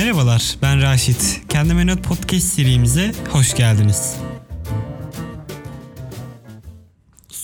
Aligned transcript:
Merhabalar, 0.00 0.56
ben 0.62 0.82
Raşit. 0.82 1.40
Kendime 1.48 1.86
Not 1.86 2.02
Podcast 2.04 2.46
serimize 2.46 3.12
hoş 3.32 3.54
geldiniz. 3.54 4.29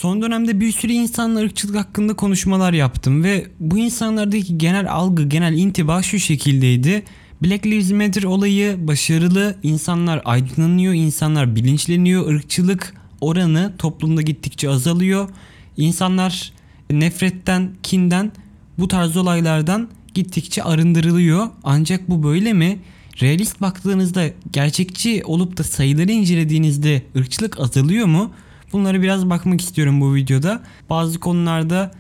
Son 0.07 0.23
dönemde 0.23 0.61
bir 0.61 0.73
sürü 0.73 0.93
insanla 0.93 1.41
ırkçılık 1.41 1.77
hakkında 1.77 2.15
konuşmalar 2.15 2.73
yaptım 2.73 3.25
ve 3.25 3.47
bu 3.61 3.79
insanlardaki 3.79 4.59
genel 4.59 4.93
algı, 4.93 5.23
genel 5.23 5.59
intiba 5.59 6.03
şu 6.03 6.19
şekildeydi. 6.19 7.03
Black 7.43 7.67
Lives 7.67 7.91
Matter 7.91 8.23
olayı 8.23 8.89
başarılı, 8.89 9.57
insanlar 9.63 10.23
aydınlanıyor, 10.25 10.95
insanlar 10.95 11.57
bilinçleniyor, 11.57 12.29
ırkçılık 12.29 12.95
oranı 13.21 13.73
toplumda 13.79 14.23
gittikçe 14.23 14.71
azalıyor. 14.71 15.29
İnsanlar 15.77 16.53
nefretten, 16.91 17.71
kinden, 17.83 18.33
bu 18.79 18.89
tarz 18.89 19.17
olaylardan 19.17 19.89
gittikçe 20.15 20.63
arındırılıyor. 20.63 21.47
Ancak 21.65 22.11
bu 22.11 22.23
böyle 22.23 22.53
mi? 22.53 22.79
Realist 23.23 23.61
baktığınızda 23.61 24.25
gerçekçi 24.53 25.23
olup 25.25 25.57
da 25.57 25.65
sayıları 25.65 26.13
incelediğinizde 26.13 27.03
ırkçılık 27.17 27.61
azalıyor 27.61 28.07
mu? 28.07 28.31
Bunları 28.73 29.03
biraz 29.03 29.31
bakmak 29.31 29.61
istiyorum 29.61 30.01
bu 30.01 30.15
videoda. 30.15 30.63
Bazı 30.91 31.21
konularda 31.21 31.91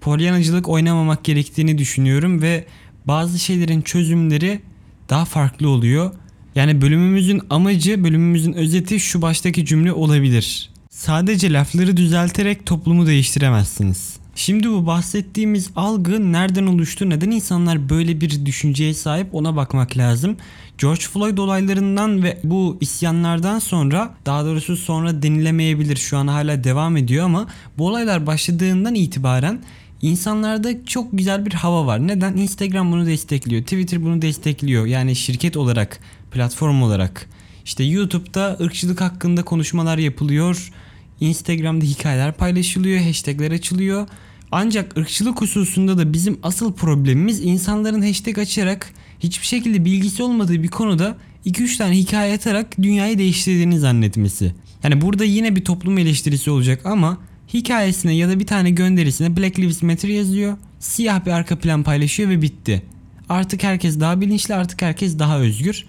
polyanacılık 0.00 0.68
oynamamak 0.68 1.24
gerektiğini 1.24 1.78
düşünüyorum 1.78 2.42
ve 2.42 2.64
bazı 3.06 3.38
şeylerin 3.38 3.82
çözümleri 3.82 4.60
daha 5.08 5.24
farklı 5.24 5.68
oluyor. 5.68 6.10
Yani 6.54 6.80
bölümümüzün 6.80 7.40
amacı, 7.50 8.04
bölümümüzün 8.04 8.52
özeti 8.52 9.00
şu 9.00 9.22
baştaki 9.22 9.66
cümle 9.66 9.92
olabilir. 9.92 10.70
Sadece 10.90 11.52
lafları 11.52 11.96
düzelterek 11.96 12.66
toplumu 12.66 13.06
değiştiremezsiniz. 13.06 14.19
Şimdi 14.34 14.70
bu 14.70 14.86
bahsettiğimiz 14.86 15.70
algı 15.76 16.32
nereden 16.32 16.66
oluştu? 16.66 17.10
Neden 17.10 17.30
insanlar 17.30 17.88
böyle 17.88 18.20
bir 18.20 18.46
düşünceye 18.46 18.94
sahip 18.94 19.34
ona 19.34 19.56
bakmak 19.56 19.96
lazım. 19.96 20.36
George 20.78 21.00
Floyd 21.00 21.38
olaylarından 21.38 22.22
ve 22.22 22.40
bu 22.44 22.78
isyanlardan 22.80 23.58
sonra 23.58 24.14
daha 24.26 24.44
doğrusu 24.44 24.76
sonra 24.76 25.22
denilemeyebilir 25.22 25.96
şu 25.96 26.18
an 26.18 26.26
hala 26.26 26.64
devam 26.64 26.96
ediyor 26.96 27.24
ama 27.24 27.46
bu 27.78 27.86
olaylar 27.86 28.26
başladığından 28.26 28.94
itibaren 28.94 29.60
insanlarda 30.02 30.84
çok 30.84 31.08
güzel 31.12 31.46
bir 31.46 31.52
hava 31.52 31.86
var. 31.86 32.06
Neden? 32.06 32.36
Instagram 32.36 32.92
bunu 32.92 33.06
destekliyor. 33.06 33.62
Twitter 33.62 34.02
bunu 34.02 34.22
destekliyor. 34.22 34.86
Yani 34.86 35.16
şirket 35.16 35.56
olarak, 35.56 36.00
platform 36.30 36.82
olarak. 36.82 37.28
İşte 37.64 37.84
YouTube'da 37.84 38.56
ırkçılık 38.60 39.00
hakkında 39.00 39.42
konuşmalar 39.42 39.98
yapılıyor. 39.98 40.72
Instagram'da 41.20 41.84
hikayeler 41.84 42.32
paylaşılıyor, 42.32 43.00
hashtagler 43.00 43.50
açılıyor. 43.50 44.08
Ancak 44.52 44.96
ırkçılık 44.98 45.40
hususunda 45.40 45.98
da 45.98 46.12
bizim 46.12 46.38
asıl 46.42 46.72
problemimiz 46.72 47.40
insanların 47.40 48.02
hashtag 48.02 48.38
açarak 48.38 48.92
hiçbir 49.20 49.46
şekilde 49.46 49.84
bilgisi 49.84 50.22
olmadığı 50.22 50.62
bir 50.62 50.68
konuda 50.68 51.16
2-3 51.46 51.78
tane 51.78 51.96
hikaye 51.96 52.34
atarak 52.34 52.82
dünyayı 52.82 53.18
değiştirdiğini 53.18 53.78
zannetmesi. 53.78 54.54
Yani 54.84 55.00
burada 55.00 55.24
yine 55.24 55.56
bir 55.56 55.64
toplum 55.64 55.98
eleştirisi 55.98 56.50
olacak 56.50 56.86
ama 56.86 57.18
hikayesine 57.54 58.14
ya 58.14 58.28
da 58.28 58.40
bir 58.40 58.46
tane 58.46 58.70
gönderisine 58.70 59.36
Black 59.36 59.58
Lives 59.58 59.82
Matter 59.82 60.08
yazıyor. 60.08 60.56
Siyah 60.78 61.26
bir 61.26 61.30
arka 61.30 61.58
plan 61.58 61.82
paylaşıyor 61.82 62.30
ve 62.30 62.42
bitti. 62.42 62.82
Artık 63.28 63.62
herkes 63.62 64.00
daha 64.00 64.20
bilinçli, 64.20 64.54
artık 64.54 64.82
herkes 64.82 65.18
daha 65.18 65.38
özgür. 65.38 65.86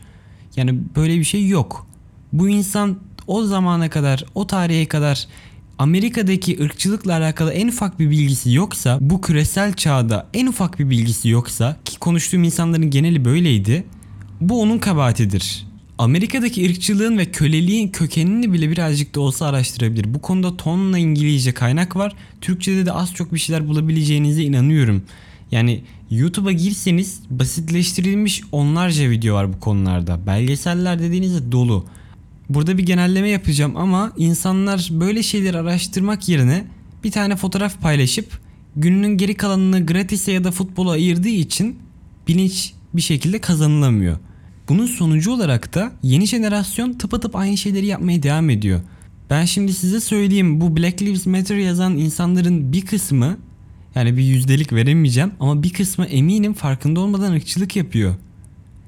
Yani 0.56 0.80
böyle 0.96 1.20
bir 1.20 1.24
şey 1.24 1.47
yok. 1.47 1.88
Bu 2.34 2.50
insan 2.50 3.00
o 3.31 3.44
zamana 3.44 3.90
kadar, 3.90 4.25
o 4.36 4.47
tarihe 4.47 4.86
kadar 4.86 5.28
Amerika'daki 5.78 6.64
ırkçılıkla 6.64 7.18
alakalı 7.18 7.52
en 7.53 7.68
ufak 7.68 8.00
bir 8.00 8.09
bilgisi 8.09 8.53
yoksa, 8.53 8.97
bu 9.02 9.22
küresel 9.22 9.74
çağda 9.74 10.28
en 10.34 10.47
ufak 10.47 10.80
bir 10.80 10.90
bilgisi 10.90 11.30
yoksa 11.30 11.78
ki 11.86 12.00
konuştuğum 12.00 12.44
insanların 12.44 12.90
geneli 12.90 13.25
böyleydi. 13.25 13.84
Bu 14.41 14.62
onun 14.62 14.80
kabahatidir. 14.80 15.68
Amerika'daki 15.97 16.70
ırkçılığın 16.70 17.18
ve 17.18 17.25
köleliğin 17.25 17.88
kökenini 17.88 18.53
bile 18.53 18.72
birazcık 18.72 19.16
da 19.16 19.22
olsa 19.22 19.46
araştırabilir. 19.46 20.14
Bu 20.14 20.22
konuda 20.22 20.58
tonla 20.58 20.97
İngilizce 20.97 21.53
kaynak 21.53 21.96
var. 21.96 22.16
Türkçede 22.41 22.86
de 22.86 22.91
az 22.91 23.14
çok 23.14 23.34
bir 23.34 23.40
şeyler 23.40 23.68
bulabileceğinize 23.68 24.44
inanıyorum. 24.44 25.03
Yani 25.52 25.84
YouTube'a 26.09 26.52
girseniz 26.52 27.20
basitleştirilmiş 27.30 28.41
onlarca 28.52 29.09
video 29.09 29.36
var 29.36 29.53
bu 29.53 29.59
konularda. 29.59 30.28
Belgeseller 30.28 31.00
dediğinizde 31.00 31.52
dolu. 31.52 31.86
Burada 32.54 32.78
bir 32.78 32.84
genelleme 32.84 33.30
yapacağım 33.30 33.78
ama 33.78 34.14
insanlar 34.18 34.90
böyle 34.92 35.24
şeyleri 35.24 35.58
araştırmak 35.58 36.30
yerine 36.30 36.66
bir 37.04 37.12
tane 37.12 37.36
fotoğraf 37.36 37.82
paylaşıp 37.82 38.40
gününün 38.76 39.18
geri 39.18 39.36
kalanını 39.36 39.86
gratise 39.86 40.32
ya 40.32 40.44
da 40.44 40.52
futbola 40.52 40.92
ayırdığı 40.92 41.30
için 41.30 41.80
bilinç 42.28 42.74
bir 42.94 43.02
şekilde 43.02 43.42
kazanılamıyor. 43.42 44.18
Bunun 44.70 44.86
sonucu 44.86 45.32
olarak 45.32 45.74
da 45.74 45.92
yeni 46.04 46.28
jenerasyon 46.28 46.94
tıpatıp 46.94 47.36
aynı 47.36 47.58
şeyleri 47.58 47.86
yapmaya 47.86 48.24
devam 48.24 48.50
ediyor. 48.50 48.82
Ben 49.30 49.46
şimdi 49.46 49.74
size 49.74 50.00
söyleyeyim 50.00 50.62
bu 50.62 50.78
Black 50.78 51.02
Lives 51.02 51.26
Matter 51.26 51.58
yazan 51.58 51.98
insanların 51.98 52.74
bir 52.74 52.86
kısmı 52.86 53.38
yani 53.96 54.18
bir 54.18 54.24
yüzdelik 54.24 54.74
veremeyeceğim 54.74 55.32
ama 55.40 55.64
bir 55.64 55.74
kısmı 55.74 56.06
eminim 56.06 56.54
farkında 56.54 57.00
olmadan 57.00 57.32
ırkçılık 57.32 57.76
yapıyor. 57.76 58.16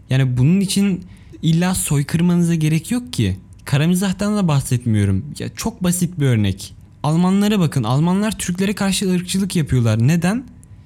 Yani 0.09 0.38
bunun 0.38 0.59
için 0.59 1.03
illa 1.41 1.75
soykırmanıza 1.75 2.56
gerek 2.56 2.91
yok 2.91 3.13
ki. 3.13 3.38
Karamizah'tan 3.66 4.38
da 4.38 4.47
bahsetmiyorum. 4.47 5.25
Ya 5.40 5.50
çok 5.50 5.84
basit 5.84 6.19
bir 6.19 6.25
örnek. 6.25 6.75
Almanlara 7.03 7.59
bakın. 7.59 7.84
Almanlar 7.84 8.38
Türklere 8.38 8.74
karşı 8.74 9.12
ırkçılık 9.12 9.56
yapıyorlar. 9.56 10.07
Neden? 10.07 10.44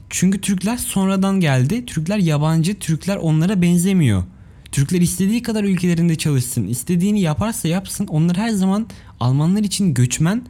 Çünkü 0.09 0.41
Türkler 0.41 0.77
sonradan 0.77 1.39
geldi. 1.39 1.85
Türkler 1.85 2.17
yabancı. 2.17 2.79
Türkler 2.79 3.17
onlara 3.17 3.61
benzemiyor. 3.61 4.23
Türkler 4.71 5.01
istediği 5.01 5.41
kadar 5.41 5.63
ülkelerinde 5.63 6.15
çalışsın. 6.15 6.67
istediğini 6.67 7.21
yaparsa 7.21 7.67
yapsın. 7.67 8.07
Onlar 8.07 8.37
her 8.37 8.49
zaman 8.49 8.87
Almanlar 9.19 9.63
için 9.63 9.93
göçmen, 9.93 10.41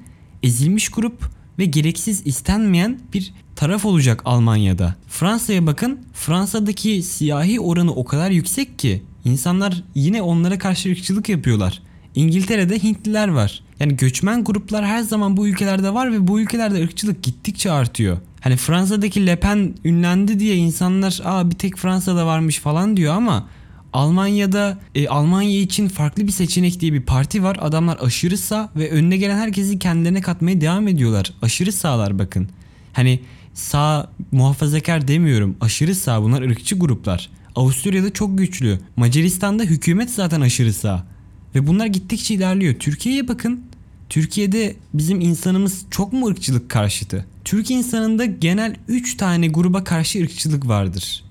ezilmiş 0.43 0.89
grup 0.89 1.29
ve 1.59 1.65
gereksiz 1.65 2.27
istenmeyen 2.27 2.99
bir 3.13 3.33
taraf 3.55 3.85
olacak 3.85 4.21
Almanya'da. 4.25 4.95
Fransa'ya 5.07 5.67
bakın. 5.67 5.99
Fransa'daki 6.13 7.03
siyahi 7.03 7.59
oranı 7.59 7.93
o 7.93 8.05
kadar 8.05 8.31
yüksek 8.31 8.79
ki 8.79 9.03
insanlar 9.25 9.83
yine 9.95 10.21
onlara 10.21 10.57
karşı 10.57 10.89
ırkçılık 10.89 11.29
yapıyorlar. 11.29 11.81
İngiltere'de 12.17 12.83
Hintliler 12.83 13.27
var. 13.27 13.63
Yani 13.79 13.97
göçmen 13.97 14.43
gruplar 14.43 14.85
her 14.85 15.01
zaman 15.01 15.37
bu 15.37 15.47
ülkelerde 15.47 15.93
var 15.93 16.13
ve 16.13 16.27
bu 16.27 16.39
ülkelerde 16.39 16.83
ırkçılık 16.83 17.23
gittikçe 17.23 17.71
artıyor. 17.71 18.17
Hani 18.41 18.57
Fransa'daki 18.57 19.27
Le 19.27 19.35
Pen 19.35 19.75
ünlendi 19.85 20.39
diye 20.39 20.55
insanlar 20.55 21.21
aa 21.23 21.49
bir 21.49 21.55
tek 21.55 21.77
Fransa'da 21.77 22.25
varmış 22.25 22.59
falan 22.59 22.97
diyor 22.97 23.13
ama 23.13 23.47
Almanya'da 23.93 24.77
e, 24.95 25.07
Almanya 25.07 25.59
için 25.59 25.87
farklı 25.87 26.27
bir 26.27 26.31
seçenek 26.31 26.79
diye 26.79 26.93
bir 26.93 27.01
parti 27.01 27.43
var. 27.43 27.57
Adamlar 27.61 27.97
aşırı 28.01 28.37
sağ 28.37 28.69
ve 28.75 28.89
önüne 28.89 29.17
gelen 29.17 29.37
herkesi 29.37 29.79
kendilerine 29.79 30.21
katmaya 30.21 30.61
devam 30.61 30.87
ediyorlar. 30.87 31.33
Aşırı 31.41 31.71
sağlar 31.71 32.19
bakın. 32.19 32.49
Hani 32.93 33.19
sağ 33.53 34.11
muhafazakar 34.31 35.07
demiyorum. 35.07 35.57
Aşırı 35.61 35.95
sağ 35.95 36.23
bunlar 36.23 36.41
ırkçı 36.41 36.79
gruplar. 36.79 37.29
Avusturya'da 37.55 38.13
çok 38.13 38.37
güçlü. 38.37 38.79
Macaristan'da 38.95 39.63
hükümet 39.63 40.11
zaten 40.11 40.41
aşırı 40.41 40.73
sağ. 40.73 41.16
Ve 41.57 41.67
bunlar 41.67 41.85
gittikçe 41.85 42.33
ilerliyor. 42.33 42.73
Türkiye'ye 42.73 43.27
bakın. 43.27 43.61
Türkiye'de 44.09 44.75
bizim 44.93 45.21
insanımız 45.21 45.85
çok 45.91 46.13
mu 46.13 46.27
ırkçılık 46.27 46.69
karşıtı? 46.69 47.25
Türk 47.45 47.71
insanında 47.71 48.25
genel 48.25 48.75
3 48.87 49.17
tane 49.17 49.47
gruba 49.47 49.83
karşı 49.83 50.21
ırkçılık 50.21 50.67
vardır. 50.67 51.23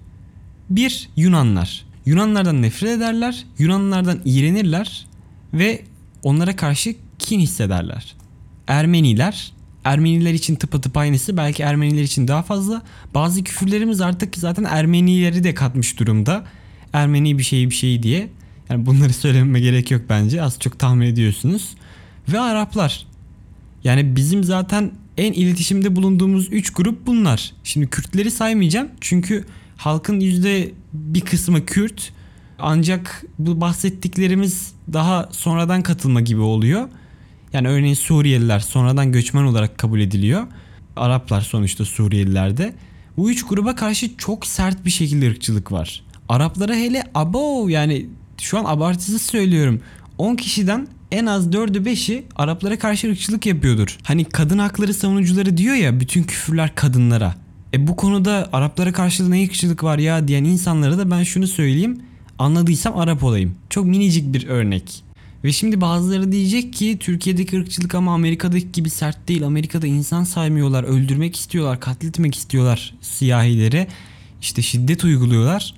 1. 0.70 1.08
Yunanlar. 1.16 1.86
Yunanlardan 2.06 2.62
nefret 2.62 2.90
ederler, 2.90 3.46
Yunanlardan 3.58 4.20
iğrenirler 4.24 5.06
ve 5.54 5.82
onlara 6.22 6.56
karşı 6.56 6.94
kin 7.18 7.40
hissederler. 7.40 8.14
Ermeniler, 8.66 9.52
Ermeniler 9.84 10.34
için 10.34 10.54
tıpatıp 10.54 10.96
aynısı 10.96 11.36
belki 11.36 11.62
Ermeniler 11.62 12.02
için 12.02 12.28
daha 12.28 12.42
fazla. 12.42 12.82
Bazı 13.14 13.44
küfürlerimiz 13.44 14.00
artık 14.00 14.36
zaten 14.36 14.64
Ermenileri 14.64 15.44
de 15.44 15.54
katmış 15.54 15.98
durumda. 15.98 16.44
Ermeni 16.92 17.38
bir 17.38 17.42
şey 17.42 17.70
bir 17.70 17.74
şey 17.74 18.02
diye. 18.02 18.28
Yani 18.70 18.86
bunları 18.86 19.12
söylememe 19.12 19.60
gerek 19.60 19.90
yok 19.90 20.02
bence. 20.08 20.42
Az 20.42 20.58
çok 20.60 20.78
tahmin 20.78 21.06
ediyorsunuz. 21.06 21.74
Ve 22.28 22.40
Araplar. 22.40 23.06
Yani 23.84 24.16
bizim 24.16 24.44
zaten 24.44 24.92
en 25.16 25.32
iletişimde 25.32 25.96
bulunduğumuz 25.96 26.52
3 26.52 26.70
grup 26.72 27.06
bunlar. 27.06 27.52
Şimdi 27.64 27.86
Kürtleri 27.86 28.30
saymayacağım. 28.30 28.88
Çünkü 29.00 29.44
halkın 29.76 30.20
yüzde 30.20 30.70
bir 30.92 31.20
kısmı 31.20 31.66
Kürt. 31.66 32.12
Ancak 32.58 33.24
bu 33.38 33.60
bahsettiklerimiz 33.60 34.72
daha 34.92 35.28
sonradan 35.32 35.82
katılma 35.82 36.20
gibi 36.20 36.40
oluyor. 36.40 36.88
Yani 37.52 37.68
örneğin 37.68 37.94
Suriyeliler 37.94 38.60
sonradan 38.60 39.12
göçmen 39.12 39.42
olarak 39.42 39.78
kabul 39.78 40.00
ediliyor. 40.00 40.46
Araplar 40.96 41.40
sonuçta 41.40 41.84
Suriyelilerde. 41.84 42.74
Bu 43.16 43.30
üç 43.30 43.42
gruba 43.42 43.74
karşı 43.74 44.16
çok 44.16 44.46
sert 44.46 44.84
bir 44.84 44.90
şekilde 44.90 45.30
ırkçılık 45.30 45.72
var. 45.72 46.02
Araplara 46.28 46.74
hele 46.74 47.04
abo 47.14 47.68
yani 47.68 48.06
şu 48.40 48.58
an 48.58 48.64
abartısız 48.64 49.22
söylüyorum. 49.22 49.80
10 50.18 50.36
kişiden 50.36 50.88
en 51.12 51.26
az 51.26 51.46
4'ü 51.46 51.84
5'i 51.84 52.24
Araplara 52.36 52.78
karşı 52.78 53.10
ırkçılık 53.10 53.46
yapıyordur. 53.46 53.98
Hani 54.02 54.24
kadın 54.24 54.58
hakları 54.58 54.94
savunucuları 54.94 55.56
diyor 55.56 55.74
ya 55.74 56.00
bütün 56.00 56.22
küfürler 56.22 56.74
kadınlara. 56.74 57.34
E 57.74 57.86
bu 57.86 57.96
konuda 57.96 58.48
Araplara 58.52 58.92
karşı 58.92 59.30
ne 59.30 59.44
ırkçılık 59.44 59.84
var 59.84 59.98
ya 59.98 60.28
diyen 60.28 60.44
insanlara 60.44 60.98
da 60.98 61.10
ben 61.10 61.22
şunu 61.22 61.46
söyleyeyim. 61.46 62.00
Anladıysam 62.38 62.98
Arap 62.98 63.24
olayım. 63.24 63.54
Çok 63.70 63.86
minicik 63.86 64.34
bir 64.34 64.46
örnek. 64.46 65.02
Ve 65.44 65.52
şimdi 65.52 65.80
bazıları 65.80 66.32
diyecek 66.32 66.72
ki 66.72 66.96
Türkiye'deki 67.00 67.58
ırkçılık 67.58 67.94
ama 67.94 68.14
Amerika'daki 68.14 68.72
gibi 68.72 68.90
sert 68.90 69.28
değil. 69.28 69.46
Amerika'da 69.46 69.86
insan 69.86 70.24
saymıyorlar, 70.24 70.84
öldürmek 70.84 71.36
istiyorlar, 71.36 71.80
katletmek 71.80 72.34
istiyorlar 72.34 72.94
siyahileri. 73.00 73.86
İşte 74.40 74.62
şiddet 74.62 75.04
uyguluyorlar. 75.04 75.74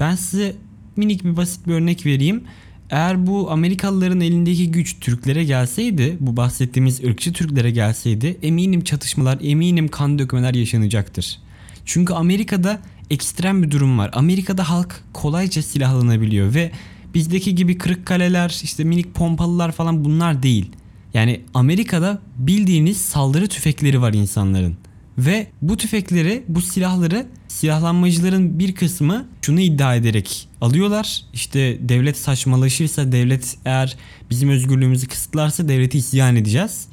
Ben 0.00 0.14
size 0.14 0.56
minik 0.96 1.24
bir 1.24 1.36
basit 1.36 1.66
bir 1.66 1.72
örnek 1.72 2.06
vereyim. 2.06 2.44
Eğer 2.90 3.26
bu 3.26 3.50
Amerikalıların 3.50 4.20
elindeki 4.20 4.70
güç 4.70 5.00
Türklere 5.00 5.44
gelseydi, 5.44 6.16
bu 6.20 6.36
bahsettiğimiz 6.36 7.04
ırkçı 7.04 7.32
Türklere 7.32 7.70
gelseydi 7.70 8.38
eminim 8.42 8.84
çatışmalar, 8.84 9.38
eminim 9.42 9.88
kan 9.88 10.18
dökmeler 10.18 10.54
yaşanacaktır. 10.54 11.38
Çünkü 11.84 12.12
Amerika'da 12.12 12.80
ekstrem 13.10 13.62
bir 13.62 13.70
durum 13.70 13.98
var. 13.98 14.10
Amerika'da 14.12 14.70
halk 14.70 15.04
kolayca 15.12 15.62
silahlanabiliyor 15.62 16.54
ve 16.54 16.70
bizdeki 17.14 17.54
gibi 17.54 17.78
kırık 17.78 18.06
kaleler, 18.06 18.60
işte 18.62 18.84
minik 18.84 19.14
pompalılar 19.14 19.72
falan 19.72 20.04
bunlar 20.04 20.42
değil. 20.42 20.70
Yani 21.14 21.40
Amerika'da 21.54 22.18
bildiğiniz 22.38 22.96
saldırı 22.96 23.48
tüfekleri 23.48 24.00
var 24.00 24.12
insanların. 24.12 24.76
Ve 25.18 25.46
bu 25.62 25.76
tüfekleri, 25.76 26.44
bu 26.48 26.62
silahları 26.62 27.26
silahlanmacıların 27.48 28.58
bir 28.58 28.74
kısmı 28.74 29.26
şunu 29.42 29.60
iddia 29.60 29.94
ederek 29.94 30.48
alıyorlar. 30.60 31.24
İşte 31.32 31.78
devlet 31.88 32.18
saçmalaşırsa, 32.18 33.12
devlet 33.12 33.58
eğer 33.64 33.96
bizim 34.30 34.48
özgürlüğümüzü 34.48 35.08
kısıtlarsa 35.08 35.68
devleti 35.68 35.98
isyan 35.98 36.36
edeceğiz. 36.36 36.88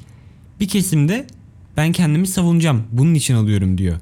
Bir 0.60 0.68
kesimde 0.68 1.26
ben 1.76 1.92
kendimi 1.92 2.26
savunacağım. 2.26 2.82
Bunun 2.92 3.14
için 3.14 3.34
alıyorum 3.34 3.78
diyor. 3.78 4.00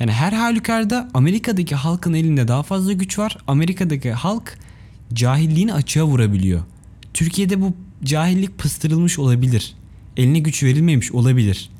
Yani 0.00 0.12
her 0.12 0.32
halükarda 0.32 1.08
Amerika'daki 1.14 1.74
halkın 1.74 2.14
elinde 2.14 2.48
daha 2.48 2.62
fazla 2.62 2.92
güç 2.92 3.18
var. 3.18 3.38
Amerika'daki 3.46 4.12
halk 4.12 4.58
cahilliğini 5.12 5.74
açığa 5.74 6.04
vurabiliyor. 6.04 6.60
Türkiye'de 7.14 7.60
bu 7.60 7.74
cahillik 8.04 8.58
pıstırılmış 8.58 9.18
olabilir. 9.18 9.74
Eline 10.16 10.38
güç 10.38 10.62
verilmemiş 10.62 11.12
olabilir. 11.12 11.70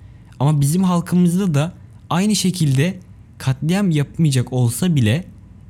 Ama 0.40 0.60
bizim 0.60 0.82
halkımızda 0.84 1.54
da 1.54 1.72
aynı 2.10 2.36
şekilde 2.36 2.98
katliam 3.38 3.90
yapmayacak 3.90 4.52
olsa 4.52 4.96
bile 4.96 5.24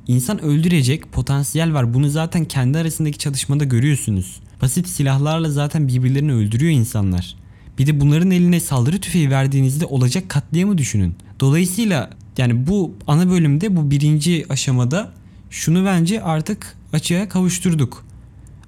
insan 0.07 0.41
öldürecek 0.41 1.11
potansiyel 1.11 1.73
var. 1.73 1.93
Bunu 1.93 2.09
zaten 2.09 2.45
kendi 2.45 2.77
arasındaki 2.77 3.17
çatışmada 3.17 3.63
görüyorsunuz. 3.63 4.39
Basit 4.61 4.87
silahlarla 4.87 5.49
zaten 5.49 5.87
birbirlerini 5.87 6.33
öldürüyor 6.33 6.71
insanlar. 6.71 7.35
Bir 7.79 7.87
de 7.87 8.01
bunların 8.01 8.31
eline 8.31 8.59
saldırı 8.59 8.99
tüfeği 8.99 9.29
verdiğinizde 9.29 9.85
olacak 9.85 10.29
katliamı 10.29 10.77
düşünün. 10.77 11.15
Dolayısıyla 11.39 12.09
yani 12.37 12.67
bu 12.67 12.95
ana 13.07 13.29
bölümde 13.29 13.75
bu 13.75 13.91
birinci 13.91 14.45
aşamada 14.49 15.11
şunu 15.49 15.85
bence 15.85 16.23
artık 16.23 16.77
açığa 16.93 17.29
kavuşturduk. 17.29 18.05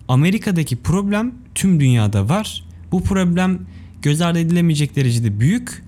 Amerika'daki 0.08 0.76
problem 0.76 1.34
tüm 1.56 1.80
dünyada 1.80 2.30
var. 2.30 2.64
Bu 2.92 3.04
problem 3.04 3.60
göz 4.02 4.22
ardı 4.22 4.40
edilemeyecek 4.40 4.96
derecede 4.96 5.40
büyük 5.40 5.84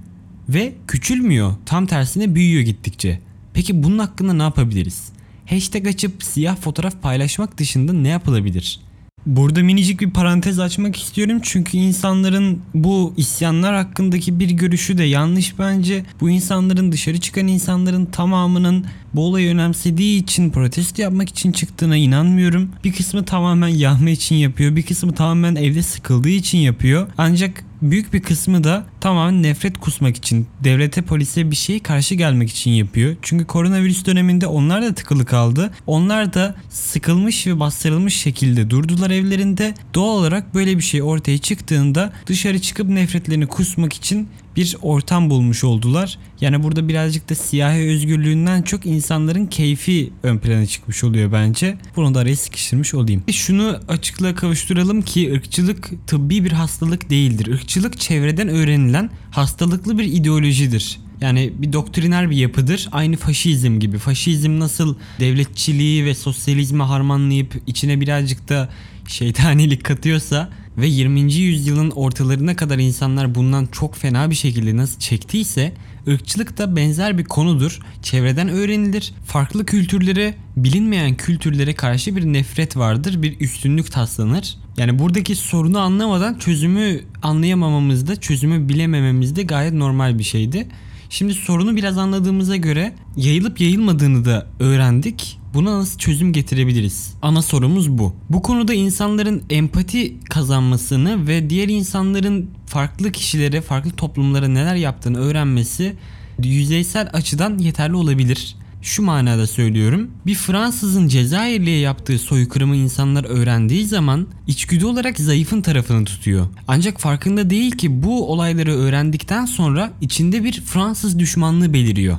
ve 0.54 0.74
küçülmüyor. 0.88 1.54
Tam 1.66 1.86
tersine 1.86 2.36
büyüyor 2.36 2.64
gittikçe. 2.64 3.20
Peki 3.54 3.84
bunun 3.84 4.00
hakkında 4.00 4.34
ne 4.34 4.44
yapabiliriz? 4.44 5.10
Hashtag 5.46 5.88
açıp 5.88 6.24
siyah 6.24 6.58
fotoğraf 6.58 7.02
paylaşmak 7.02 7.58
dışında 7.58 7.94
ne 7.94 8.08
yapılabilir? 8.08 8.80
Burada 9.26 9.64
minicik 9.64 10.02
bir 10.02 10.10
parantez 10.10 10.60
açmak 10.60 10.96
istiyorum 10.96 11.40
çünkü 11.44 11.78
insanların 11.78 12.62
bu 12.74 13.14
isyanlar 13.18 13.76
hakkındaki 13.76 14.40
bir 14.40 14.50
görüşü 14.50 14.98
de 14.98 15.04
yanlış 15.04 15.60
bence. 15.60 16.06
Bu 16.22 16.30
insanların 16.30 16.92
dışarı 16.92 17.20
çıkan 17.20 17.48
insanların 17.48 18.06
tamamının 18.06 18.86
bu 19.14 19.26
olayı 19.26 19.50
önemsediği 19.50 20.24
için 20.24 20.50
protesto 20.50 21.02
yapmak 21.02 21.30
için 21.30 21.52
çıktığına 21.52 21.98
inanmıyorum. 21.98 22.70
Bir 22.84 22.94
kısmı 22.94 23.26
tamamen 23.26 23.68
yahme 23.68 24.12
için 24.12 24.36
yapıyor, 24.36 24.76
bir 24.76 24.84
kısmı 24.84 25.14
tamamen 25.14 25.56
evde 25.56 25.84
sıkıldığı 25.84 26.30
için 26.30 26.58
yapıyor. 26.58 27.08
Ancak 27.18 27.64
büyük 27.82 28.14
bir 28.14 28.22
kısmı 28.22 28.64
da 28.64 28.86
tamamen 29.02 29.44
nefret 29.44 29.78
kusmak 29.78 30.18
için, 30.18 30.48
devlete, 30.64 31.02
polise 31.02 31.52
bir 31.52 31.56
şeye 31.56 31.80
karşı 31.80 32.16
gelmek 32.16 32.50
için 32.50 32.72
yapıyor. 32.72 33.16
Çünkü 33.22 33.46
koronavirüs 33.46 34.06
döneminde 34.06 34.48
onlar 34.48 34.82
da 34.82 34.94
tıkılı 34.94 35.26
kaldı. 35.26 35.72
Onlar 35.88 36.34
da 36.34 36.56
sıkılmış 36.70 37.48
ve 37.48 37.60
bastırılmış 37.60 38.16
şekilde 38.16 38.70
durdular 38.70 39.10
evlerinde. 39.10 39.74
Doğal 39.94 40.18
olarak 40.18 40.56
böyle 40.56 40.78
bir 40.78 40.84
şey 40.84 41.04
ortaya 41.04 41.38
çıktığında 41.38 42.14
dışarı 42.28 42.60
çıkıp 42.60 42.90
nefretlerini 42.90 43.48
kusmak 43.48 43.94
için 43.94 44.28
bir 44.60 44.76
ortam 44.82 45.30
bulmuş 45.30 45.64
oldular. 45.64 46.18
Yani 46.42 46.64
burada 46.64 46.88
birazcık 46.88 47.30
da 47.30 47.36
siyahi 47.36 47.90
özgürlüğünden 47.90 48.62
çok 48.62 48.86
insanların 48.86 49.46
keyfi 49.46 50.14
ön 50.24 50.38
plana 50.38 50.66
çıkmış 50.66 51.04
oluyor 51.04 51.32
bence. 51.32 51.78
Bunu 51.96 52.14
da 52.14 52.20
araya 52.20 52.36
sıkıştırmış 52.36 52.94
olayım. 52.94 53.24
Şunu 53.32 53.80
açıklığa 53.88 54.36
kavuşturalım 54.36 55.02
ki 55.02 55.34
ırkçılık 55.34 56.08
tıbbi 56.08 56.46
bir 56.46 56.52
hastalık 56.52 57.10
değildir. 57.10 57.46
Irkçılık 57.46 58.00
çevreden 58.00 58.48
öğrenilen 58.48 59.10
hastalıklı 59.32 59.98
bir 59.98 60.04
ideolojidir. 60.04 61.00
Yani 61.22 61.54
bir 61.58 61.74
doktriner 61.74 62.30
bir 62.30 62.38
yapıdır. 62.38 62.90
Aynı 62.92 63.18
faşizm 63.18 63.80
gibi. 63.80 63.98
Faşizm 63.98 64.60
nasıl 64.60 64.96
devletçiliği 65.20 66.06
ve 66.06 66.16
sosyalizmi 66.16 66.84
harmanlayıp 66.84 67.56
içine 67.68 68.02
birazcık 68.02 68.50
da 68.50 68.70
şeytanilik 69.08 69.84
katıyorsa 69.84 70.50
ve 70.82 70.88
20. 70.88 71.34
yüzyılın 71.34 71.92
ortalarına 71.92 72.56
kadar 72.56 72.78
insanlar 72.78 73.36
bundan 73.36 73.66
çok 73.66 73.96
fena 73.96 74.30
bir 74.30 74.36
şekilde 74.36 74.78
nasıl 74.78 75.00
çektiyse 75.00 75.74
ırkçılık 76.08 76.58
da 76.58 76.76
benzer 76.76 77.18
bir 77.18 77.24
konudur. 77.24 77.80
Çevreden 78.02 78.50
öğrenilir. 78.50 79.14
Farklı 79.26 79.66
kültürlere, 79.66 80.34
bilinmeyen 80.58 81.18
kültürlere 81.18 81.74
karşı 81.74 82.16
bir 82.16 82.26
nefret 82.26 82.78
vardır. 82.78 83.22
Bir 83.22 83.40
üstünlük 83.40 83.92
taslanır. 83.92 84.58
Yani 84.78 85.00
buradaki 85.00 85.36
sorunu 85.36 85.80
anlamadan 85.80 86.38
çözümü 86.38 87.00
anlayamamamız 87.22 88.08
da, 88.08 88.16
çözümü 88.16 88.70
bilemememiz 88.70 89.36
de 89.36 89.44
gayet 89.44 89.74
normal 89.74 90.20
bir 90.20 90.24
şeydi. 90.24 90.68
Şimdi 91.10 91.34
sorunu 91.34 91.76
biraz 91.76 91.98
anladığımıza 91.98 92.56
göre 92.56 92.94
yayılıp 93.18 93.62
yayılmadığını 93.62 94.26
da 94.26 94.48
öğrendik. 94.60 95.39
Buna 95.54 95.80
nasıl 95.80 95.98
çözüm 95.98 96.34
getirebiliriz? 96.34 97.14
Ana 97.22 97.42
sorumuz 97.42 97.90
bu. 97.98 98.14
Bu 98.30 98.42
konuda 98.42 98.74
insanların 98.74 99.44
empati 99.50 100.20
kazanmasını 100.30 101.28
ve 101.28 101.50
diğer 101.50 101.68
insanların 101.68 102.50
farklı 102.66 103.12
kişilere, 103.12 103.62
farklı 103.62 103.92
toplumlara 103.92 104.48
neler 104.48 104.76
yaptığını 104.76 105.20
öğrenmesi 105.20 105.96
yüzeysel 106.44 107.10
açıdan 107.14 107.58
yeterli 107.58 107.96
olabilir. 107.96 108.56
Şu 108.82 109.04
manada 109.04 109.48
söylüyorum. 109.48 110.12
Bir 110.26 110.36
Fransızın 110.36 111.08
Cezayirli'ye 111.08 111.80
yaptığı 111.80 112.20
soykırımı 112.20 112.76
insanlar 112.76 113.24
öğrendiği 113.24 113.86
zaman 113.86 114.28
içgüdü 114.48 114.86
olarak 114.86 115.20
zayıfın 115.20 115.62
tarafını 115.62 116.06
tutuyor. 116.06 116.48
Ancak 116.68 117.00
farkında 117.00 117.50
değil 117.50 117.72
ki 117.72 118.04
bu 118.04 118.32
olayları 118.32 118.72
öğrendikten 118.72 119.46
sonra 119.46 119.92
içinde 120.02 120.44
bir 120.44 120.62
Fransız 120.62 121.20
düşmanlığı 121.20 121.74
beliriyor. 121.74 122.18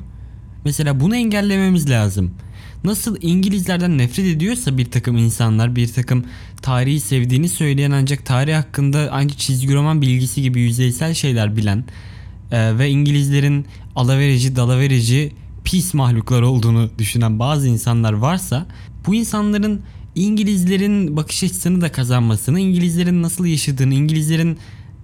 Mesela 0.64 1.00
bunu 1.00 1.16
engellememiz 1.16 1.90
lazım. 1.90 2.34
Nasıl 2.84 3.16
İngilizlerden 3.20 3.98
nefret 3.98 4.26
ediyorsa 4.26 4.78
bir 4.78 4.90
takım 4.90 5.16
insanlar 5.16 5.76
bir 5.76 5.92
takım 5.92 6.24
tarihi 6.62 7.00
sevdiğini 7.00 7.48
söyleyen 7.48 7.90
ancak 7.90 8.26
tarih 8.26 8.56
hakkında 8.56 9.08
ancak 9.12 9.38
çizgi 9.38 9.74
roman 9.74 10.02
bilgisi 10.02 10.42
gibi 10.42 10.60
yüzeysel 10.60 11.14
şeyler 11.14 11.56
bilen 11.56 11.84
e, 12.50 12.78
ve 12.78 12.90
İngilizlerin 12.90 13.66
alaverici 13.96 14.56
dalaverici 14.56 15.32
pis 15.64 15.94
mahluklar 15.94 16.42
olduğunu 16.42 16.90
düşünen 16.98 17.38
bazı 17.38 17.68
insanlar 17.68 18.12
varsa 18.12 18.66
bu 19.06 19.14
insanların 19.14 19.80
İngilizlerin 20.14 21.16
bakış 21.16 21.44
açısını 21.44 21.80
da 21.80 21.92
kazanmasını, 21.92 22.60
İngilizlerin 22.60 23.22
nasıl 23.22 23.46
yaşadığını, 23.46 23.94
İngilizlerin 23.94 24.58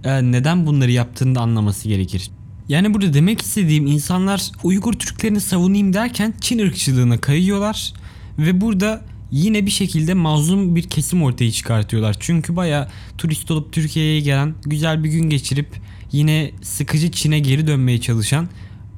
e, 0.05 0.33
neden 0.33 0.67
bunları 0.67 0.91
yaptığını 0.91 1.35
da 1.35 1.41
anlaması 1.41 1.89
gerekir. 1.89 2.31
Yani 2.69 2.95
burada 2.95 3.15
demek 3.15 3.43
istediğim 3.43 3.87
insanlar 3.87 4.51
Uygur 4.63 4.93
Türklerini 4.93 5.41
savunayım 5.41 5.93
derken 5.93 6.35
Çin 6.41 6.59
ırkçılığına 6.59 7.19
kayıyorlar 7.21 7.93
ve 8.39 8.61
burada 8.61 9.05
yine 9.31 9.67
bir 9.67 9.71
şekilde 9.71 10.15
mazlum 10.15 10.77
bir 10.77 10.83
kesim 10.83 11.23
ortaya 11.23 11.53
çıkartıyorlar. 11.53 12.17
Çünkü 12.21 12.57
baya 12.57 12.89
turist 13.19 13.51
olup 13.51 13.73
Türkiye'ye 13.73 14.21
gelen, 14.21 14.55
güzel 14.63 15.05
bir 15.05 15.09
gün 15.09 15.31
geçirip 15.31 15.69
yine 16.13 16.51
sıkıcı 16.63 17.11
Çin'e 17.11 17.39
geri 17.39 17.67
dönmeye 17.67 18.01
çalışan 18.01 18.49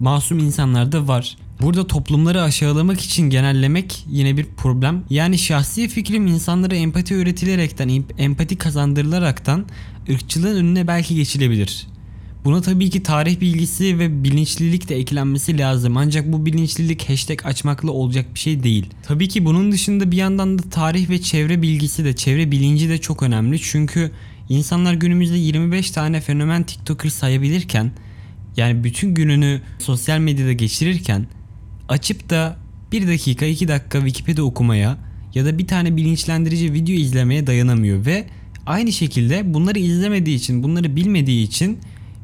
masum 0.00 0.38
insanlar 0.38 0.92
da 0.92 1.08
var. 1.08 1.36
Burada 1.60 1.86
toplumları 1.86 2.42
aşağılamak 2.42 3.00
için 3.00 3.30
genellemek 3.30 4.04
yine 4.10 4.36
bir 4.36 4.44
problem. 4.44 5.04
Yani 5.10 5.38
şahsi 5.38 5.88
fikrim 5.88 6.26
insanlara 6.26 6.74
empati 6.74 7.16
öğretilerekten, 7.16 8.04
empati 8.18 8.56
kazandırılaraktan 8.56 9.66
ırkçılığın 10.10 10.56
önüne 10.56 10.86
belki 10.86 11.14
geçilebilir. 11.14 11.86
Buna 12.44 12.60
tabii 12.60 12.90
ki 12.90 13.02
tarih 13.02 13.40
bilgisi 13.40 13.98
ve 13.98 14.24
bilinçlilik 14.24 14.88
de 14.88 14.96
eklenmesi 14.96 15.58
lazım. 15.58 15.96
Ancak 15.96 16.32
bu 16.32 16.46
bilinçlilik 16.46 17.08
hashtag 17.08 17.46
açmakla 17.46 17.90
olacak 17.90 18.26
bir 18.34 18.38
şey 18.40 18.62
değil. 18.62 18.86
Tabii 19.02 19.28
ki 19.28 19.44
bunun 19.44 19.72
dışında 19.72 20.10
bir 20.10 20.16
yandan 20.16 20.58
da 20.58 20.62
tarih 20.62 21.10
ve 21.10 21.20
çevre 21.20 21.62
bilgisi 21.62 22.04
de, 22.04 22.16
çevre 22.16 22.50
bilinci 22.50 22.88
de 22.88 22.98
çok 22.98 23.22
önemli. 23.22 23.60
Çünkü 23.60 24.10
insanlar 24.48 24.94
günümüzde 24.94 25.36
25 25.36 25.90
tane 25.90 26.20
fenomen 26.20 26.62
TikToker 26.62 27.10
sayabilirken 27.10 27.92
yani 28.56 28.84
bütün 28.84 29.14
gününü 29.14 29.60
sosyal 29.78 30.18
medyada 30.18 30.52
geçirirken 30.52 31.26
açıp 31.88 32.30
da 32.30 32.56
1 32.92 33.08
dakika 33.08 33.46
2 33.46 33.68
dakika 33.68 33.98
Wikipedia 33.98 34.44
okumaya 34.44 34.98
ya 35.34 35.44
da 35.44 35.58
bir 35.58 35.66
tane 35.66 35.96
bilinçlendirici 35.96 36.72
video 36.72 36.94
izlemeye 36.94 37.46
dayanamıyor 37.46 38.06
ve 38.06 38.26
aynı 38.66 38.92
şekilde 38.92 39.54
bunları 39.54 39.78
izlemediği 39.78 40.36
için 40.36 40.62
bunları 40.62 40.96
bilmediği 40.96 41.44
için 41.44 41.78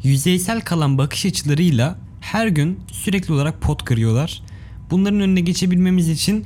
yüzeysel 0.04 0.60
kalan 0.60 0.98
bakış 0.98 1.26
açılarıyla 1.26 1.98
her 2.20 2.46
gün 2.46 2.80
sürekli 2.92 3.34
olarak 3.34 3.60
pot 3.60 3.84
kırıyorlar. 3.84 4.42
Bunların 4.90 5.20
önüne 5.20 5.40
geçebilmemiz 5.40 6.08
için 6.08 6.44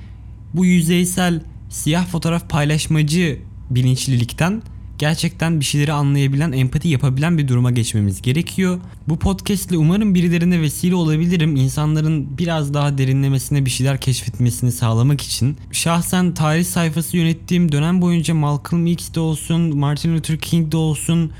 bu 0.54 0.64
yüzeysel 0.64 1.42
siyah 1.68 2.06
fotoğraf 2.06 2.48
paylaşmacı 2.50 3.38
bilinçlilikten 3.70 4.62
gerçekten 4.98 5.60
bir 5.60 5.64
şeyleri 5.64 5.92
anlayabilen, 5.92 6.52
empati 6.52 6.88
yapabilen 6.88 7.38
bir 7.38 7.48
duruma 7.48 7.70
geçmemiz 7.70 8.22
gerekiyor. 8.22 8.80
Bu 9.08 9.18
podcast 9.18 9.70
ile 9.70 9.78
umarım 9.78 10.14
birilerine 10.14 10.60
vesile 10.60 10.94
olabilirim. 10.94 11.56
İnsanların 11.56 12.38
biraz 12.38 12.74
daha 12.74 12.98
derinlemesine 12.98 13.64
bir 13.64 13.70
şeyler 13.70 14.00
keşfetmesini 14.00 14.72
sağlamak 14.72 15.20
için. 15.20 15.56
Şahsen 15.72 16.34
tarih 16.34 16.64
sayfası 16.64 17.16
yönettiğim 17.16 17.72
dönem 17.72 18.00
boyunca 18.02 18.34
Malcolm 18.34 18.86
X'de 18.86 19.20
olsun, 19.20 19.78
Martin 19.78 20.16
Luther 20.16 20.38
King'de 20.38 20.76
olsun 20.76 21.32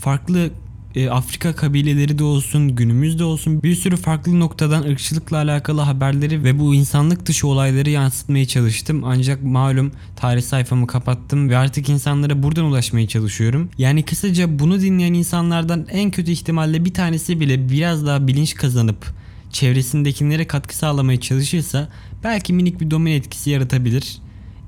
farklı 0.00 0.50
e, 0.94 1.10
Afrika 1.10 1.54
kabileleri 1.54 2.18
de 2.18 2.24
olsun, 2.24 2.76
günümüzde 2.76 3.24
olsun 3.24 3.62
bir 3.62 3.74
sürü 3.74 3.96
farklı 3.96 4.40
noktadan 4.40 4.82
ırkçılıkla 4.82 5.36
alakalı 5.36 5.80
haberleri 5.80 6.44
ve 6.44 6.58
bu 6.58 6.74
insanlık 6.74 7.26
dışı 7.26 7.46
olayları 7.46 7.90
yansıtmaya 7.90 8.46
çalıştım. 8.46 9.04
Ancak 9.04 9.42
malum 9.42 9.92
tarih 10.16 10.42
sayfamı 10.42 10.86
kapattım 10.86 11.48
ve 11.48 11.56
artık 11.56 11.88
insanlara 11.88 12.42
buradan 12.42 12.64
ulaşmaya 12.64 13.08
çalışıyorum. 13.08 13.70
Yani 13.78 14.02
kısaca 14.02 14.58
bunu 14.58 14.80
dinleyen 14.80 15.14
insanlardan 15.14 15.86
en 15.90 16.10
kötü 16.10 16.30
ihtimalle 16.30 16.84
bir 16.84 16.94
tanesi 16.94 17.40
bile 17.40 17.68
biraz 17.68 18.06
daha 18.06 18.26
bilinç 18.26 18.54
kazanıp 18.54 19.06
çevresindekilere 19.50 20.46
katkı 20.46 20.76
sağlamaya 20.76 21.20
çalışırsa 21.20 21.88
belki 22.24 22.52
minik 22.52 22.80
bir 22.80 22.90
domino 22.90 23.14
etkisi 23.14 23.50
yaratabilir. 23.50 24.18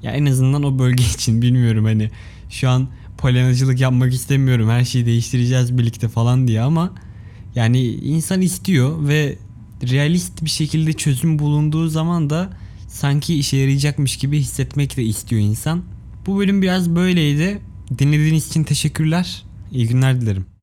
Ya 0.02 0.12
en 0.12 0.26
azından 0.26 0.62
o 0.62 0.78
bölge 0.78 1.04
için 1.14 1.42
bilmiyorum 1.42 1.84
hani 1.84 2.10
şu 2.50 2.68
an 2.68 2.88
polenacılık 3.18 3.80
yapmak 3.80 4.14
istemiyorum. 4.14 4.68
Her 4.70 4.84
şeyi 4.84 5.06
değiştireceğiz 5.06 5.78
birlikte 5.78 6.08
falan 6.08 6.48
diye 6.48 6.60
ama 6.60 6.92
yani 7.54 7.82
insan 7.86 8.40
istiyor 8.40 9.08
ve 9.08 9.38
realist 9.82 10.44
bir 10.44 10.50
şekilde 10.50 10.92
çözüm 10.92 11.38
bulunduğu 11.38 11.88
zaman 11.88 12.30
da 12.30 12.50
sanki 12.88 13.38
işe 13.38 13.56
yarayacakmış 13.56 14.16
gibi 14.16 14.38
hissetmek 14.38 14.96
de 14.96 15.04
istiyor 15.04 15.42
insan. 15.42 15.82
Bu 16.26 16.38
bölüm 16.38 16.62
biraz 16.62 16.90
böyleydi. 16.90 17.60
Dinlediğiniz 17.98 18.46
için 18.46 18.64
teşekkürler. 18.64 19.44
İyi 19.72 19.88
günler 19.88 20.20
dilerim. 20.20 20.55